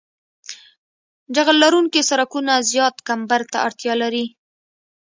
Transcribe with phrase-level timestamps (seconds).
[1.35, 4.25] جغل لرونکي سرکونه زیات کمبر ته اړتیا لري